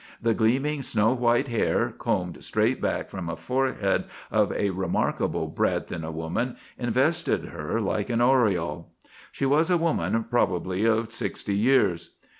[0.19, 5.91] The gleaming, snow white hair, combed straight back from a forehead of a remarkable breadth
[5.91, 8.89] in a woman, invested her like an aureole.
[9.31, 12.15] She was a woman probably of sixty years.